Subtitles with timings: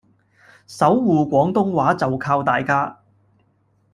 [0.65, 3.03] 守護廣東話就靠大家